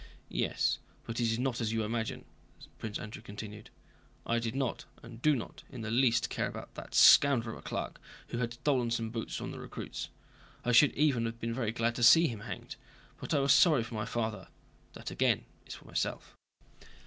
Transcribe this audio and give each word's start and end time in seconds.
"Yes, 0.29 0.79
but 1.05 1.19
it 1.19 1.23
is 1.31 1.37
not 1.37 1.61
as 1.61 1.71
you 1.71 1.83
imagine," 1.83 2.25
Prince 2.79 2.97
Andrew 2.97 3.21
continued. 3.21 3.69
"I 4.25 4.39
did 4.39 4.55
not, 4.55 4.85
and 5.03 5.21
do 5.21 5.35
not, 5.35 5.61
in 5.69 5.81
the 5.81 5.91
least 5.91 6.27
care 6.31 6.47
about 6.47 6.73
that 6.73 6.95
scoundrel 6.95 7.55
of 7.55 7.63
a 7.63 7.67
clerk 7.67 8.01
who 8.29 8.39
had 8.39 8.53
stolen 8.55 8.89
some 8.89 9.11
boots 9.11 9.35
from 9.35 9.51
the 9.51 9.59
recruits; 9.59 10.09
I 10.65 10.71
should 10.71 10.95
even 10.95 11.27
have 11.27 11.39
been 11.39 11.53
very 11.53 11.71
glad 11.71 11.93
to 11.97 12.01
see 12.03 12.25
him 12.27 12.39
hanged, 12.39 12.77
but 13.19 13.31
I 13.31 13.37
was 13.41 13.53
sorry 13.53 13.83
for 13.83 13.93
my 13.93 14.05
father—that 14.05 15.11
again 15.11 15.45
is 15.67 15.75
for 15.75 15.85
myself." 15.85 16.35